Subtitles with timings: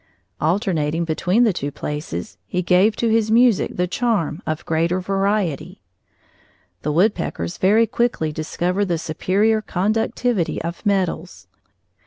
[0.39, 5.79] Alternating between the two places, he gave to his music the charm of greater variety.
[6.81, 11.45] The woodpeckers very quickly discover the superior conductivity of metals.